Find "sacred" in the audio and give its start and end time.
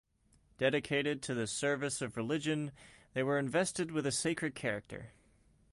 4.11-4.55